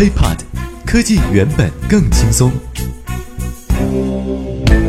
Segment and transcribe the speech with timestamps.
[0.00, 0.38] iPod，
[0.86, 2.50] 科技原本更轻松。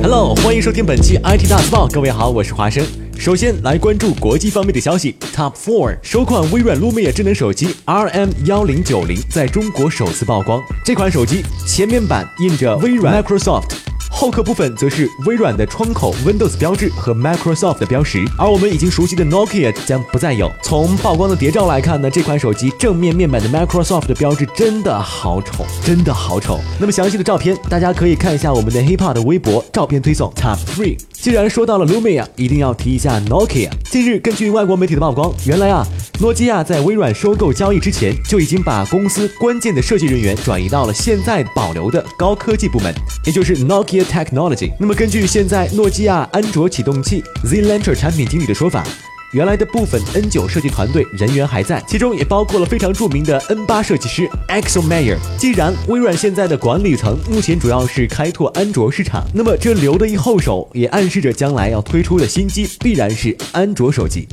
[0.02, 1.86] Hello，欢迎收听本期 IT 大字报。
[1.86, 2.81] 各位好，我是华生。
[3.20, 5.18] 首先来关注国际方面的消息。
[5.36, 10.63] Top Four，首款微软 Lumia 智能手机 RM 幺零九零在中国首次曝光。
[10.85, 13.81] 这款手机前面板印着微软 Microsoft。
[14.22, 20.48] 后壳部分则是微软的窗口 Windows 标志和 Microsoft 的标识，而我们已经熟悉的 Nokia 将不再有。
[20.62, 26.59] 从曝光的谍照来看呢，这款手机正面面板的 Microsoft 的标志真的好丑，真的好丑。
[26.80, 30.99] 那么详细的照片，大家可以看一下我们的 HipHop 的微博照片推送 Top Three。
[31.11, 33.72] 既然说到了 Lumia，一定要提一下 Nokia。
[33.89, 35.85] 近日，根据外国媒体的曝光，原来啊，
[36.19, 42.94] 诺基亚在微软收购交易之前，就已经把公司关键的设计人员转移到了现在保留的高科技部门，
[43.25, 44.73] 也就是 Nokia Technology。
[44.77, 48.85] 那么，根据现在诺基亚安卓启动器 Z Launcher 产品经理的说法。
[49.33, 55.17] 原来的部分 N9 设计团队人员还在，其中也包括了非常著名的 N8 设计师 Axel Mayer。
[55.38, 64.27] 既然微软现在的管理层目前主要是开拓安卓市场，那么这留的一后手也暗示着将来要推出的新机必然是安卓手机。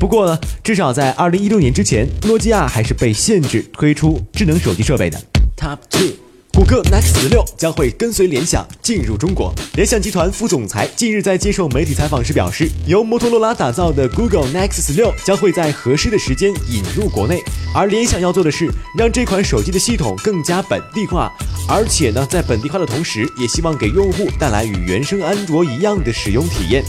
[0.00, 5.16] 不过呢，至少在2016年之前，诺基亚还是被限制推出智能手机设备的。
[5.56, 6.19] Top two。
[6.52, 9.54] 谷歌 Nexus 六将会跟随联想进入中国。
[9.74, 17.40] 联想集团副总裁近日在接受媒体采访时表示，由摩托罗拉打造的 Google Nexus 六将会在合适的时间引入国内。
[17.72, 21.32] 而联想要做的是让这款手机的系统更加本地化，
[21.68, 26.84] 而且呢，在本地化的同时，也希望给用户带来与原生安卓一样的使用体验。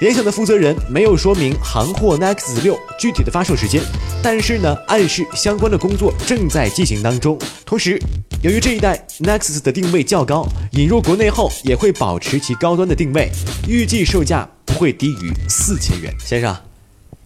[0.00, 3.82] 联想的负责人没有说明行货 Nexus 六具体的发售时间，
[4.22, 7.38] 但是呢，暗示相关的工作正在进行当中。
[7.66, 8.00] 同时，
[8.40, 13.28] 由于这一代 Nexus 的定位较高，引入国内后也会保持其高端的定位，
[13.66, 16.14] 预计售价不会低于四千元。
[16.20, 16.56] 先生，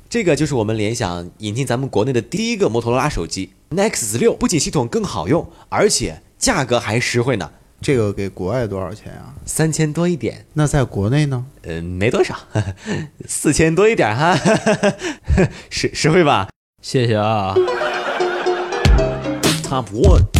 [0.09, 7.51] 这个就是我们联想引进咱们国内的第一个摩托罗拉手机 Nexus 六，不仅系统更好用，而且价格还实惠呢。
[7.83, 9.35] 这个给国外多少钱啊？
[9.45, 10.47] 三千多一点。
[10.55, 11.45] 那在国内呢？
[11.65, 12.35] 嗯，没多少，
[13.29, 14.35] 四千多一点哈，
[15.69, 16.49] 实实惠吧？
[16.81, 17.55] 谢谢啊。
[19.69, 20.32] Top one。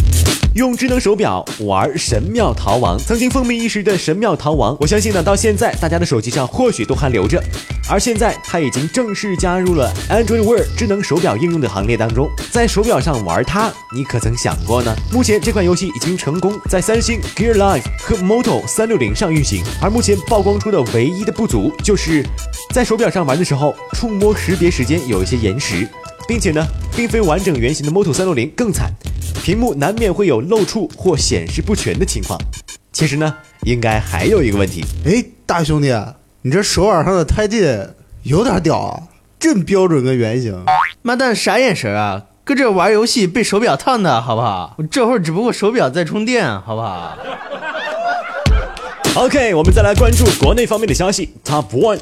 [0.55, 7.43] 用智能手表玩神庙逃亡，曾经风靡一时的神庙逃亡，我相信呢，到现在大家的手机上或许都还留着。
[7.89, 12.29] 而现在，它已经正式加入了 Android Wear 智能手表应用的行列当中。
[12.51, 14.95] 在手表上玩它，你可曾想过呢？
[15.11, 19.63] 目前这款游戏已经成功在三星 Gear Live 和 Moto 三六零上运行。
[19.81, 22.23] 而目前曝光出的唯一的不足，就是
[22.71, 25.89] 在手表上玩的时候，触摸识别时间有一些延时，
[26.27, 26.63] 并且呢，
[26.95, 28.93] 并非完整原型的 Moto 三六零更惨。
[29.43, 32.39] 屏幕难免会有漏触或显示不全的情况。
[32.91, 34.83] 其实呢，应该还有一个问题。
[35.05, 35.93] 哎，大兄弟，
[36.43, 37.65] 你这手腕上的胎记
[38.23, 39.03] 有点屌啊，
[39.39, 40.63] 真标准个圆形。
[41.01, 42.23] 妈蛋，啥眼神啊？
[42.45, 44.75] 搁这玩游戏被手表烫的，好不好？
[44.77, 47.17] 我这会儿只不过手表在充电，好不好
[49.15, 51.33] ？OK，我们再来关注国内方面的消息。
[51.45, 51.99] Top One，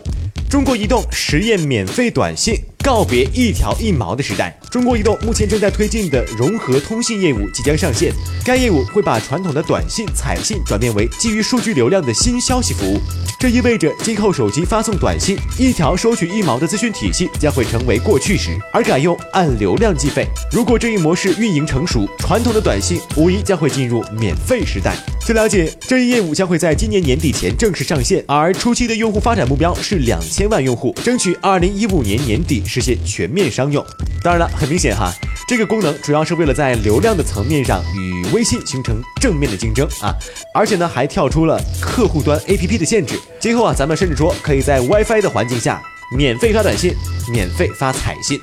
[0.50, 2.56] 中国移动实验免费短信。
[2.84, 8.12] 告别一条一毛的时代，中国移动目前正在推进的融合通信业务即将上线。
[8.44, 13.00] 该业务会把传统的短信、彩信转变为基于数据流量的新消息服务。
[13.40, 20.28] 这意味着今后手机发送短信，一条收取一毛的资讯体系将会成为过去时，而改用按流量计费。
[20.52, 24.96] 如果这一模式运营成熟，传统的短信无疑将会进入免费时代。
[25.24, 32.64] 据了解，这一业务将会在今年年底前正式上线，而初期的用户发展目标是两千万用户，争取二零一五年年底。
[32.72, 33.86] 实现全面商用。
[34.24, 35.12] 当然了，很明显哈，
[35.46, 40.16] 这个功能主要是为了在流量的层面上与微信形成正面的竞争啊，
[40.56, 43.20] 而且呢还跳出了客户端 APP 的限制。
[43.40, 45.82] 今后啊，咱们甚至说可以在 WiFi 的环境下
[46.18, 46.96] 免费发短信，
[47.34, 48.40] 免费发彩信。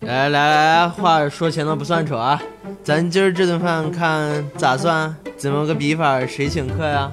[0.00, 2.40] 来来来，话说前头不算丑啊，
[2.82, 5.14] 咱今儿这顿饭看咋算？
[5.36, 6.26] 怎么个比法？
[6.26, 7.12] 谁请客呀？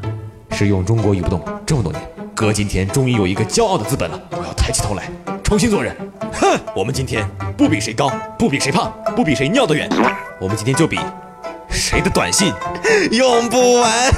[0.52, 2.02] 使用中国移动这么多年，
[2.36, 5.04] 哥今天终于有一个骄傲的资本了，我要抬起头来。
[5.44, 5.96] 重新做人，
[6.34, 6.60] 哼！
[6.76, 7.24] 我们今天
[7.56, 9.88] 不比谁高，不比谁胖，不比谁尿得远，
[10.42, 10.98] 我们今天就比
[11.70, 12.52] 谁的短信
[13.12, 13.91] 用不完。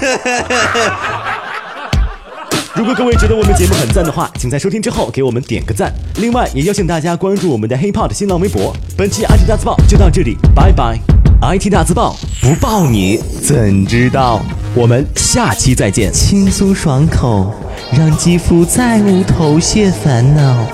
[2.74, 5.94] 如果各位觉得我们节目很赞的话，请在收听之后给我们点个赞。
[6.16, 8.74] 另外，也邀请大家关注我们的 HipHop 新浪微博。
[8.98, 10.98] 本期 IT 大字报就到这里，拜拜。
[11.42, 14.42] IT 大字报不报你怎知道？
[14.78, 16.12] 我们下期再见。
[16.12, 17.50] 轻松爽口，
[17.98, 20.68] 让肌肤再无头屑烦恼。